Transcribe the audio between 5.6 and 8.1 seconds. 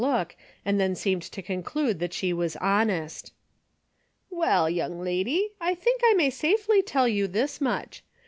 I think I may safely tell you this much.